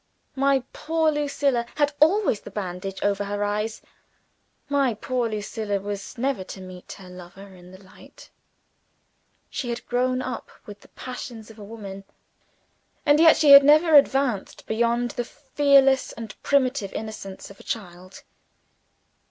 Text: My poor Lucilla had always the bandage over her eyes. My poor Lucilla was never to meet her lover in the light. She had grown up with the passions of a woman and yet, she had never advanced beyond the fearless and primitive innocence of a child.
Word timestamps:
My 0.35 0.63
poor 0.73 1.11
Lucilla 1.11 1.63
had 1.75 1.93
always 1.99 2.39
the 2.39 2.49
bandage 2.49 2.97
over 3.03 3.25
her 3.25 3.43
eyes. 3.43 3.83
My 4.67 4.95
poor 4.95 5.29
Lucilla 5.29 5.79
was 5.79 6.17
never 6.17 6.43
to 6.43 6.59
meet 6.59 6.93
her 6.93 7.07
lover 7.07 7.53
in 7.55 7.69
the 7.71 7.77
light. 7.83 8.31
She 9.51 9.69
had 9.69 9.85
grown 9.85 10.19
up 10.23 10.49
with 10.65 10.79
the 10.81 10.87
passions 10.87 11.51
of 11.51 11.59
a 11.59 11.63
woman 11.63 12.03
and 13.05 13.19
yet, 13.19 13.37
she 13.37 13.51
had 13.51 13.63
never 13.63 13.93
advanced 13.93 14.65
beyond 14.65 15.11
the 15.11 15.23
fearless 15.23 16.13
and 16.13 16.33
primitive 16.41 16.91
innocence 16.93 17.51
of 17.51 17.59
a 17.59 17.63
child. 17.63 18.23